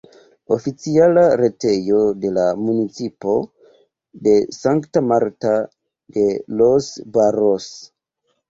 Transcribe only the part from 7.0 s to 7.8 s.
Barros.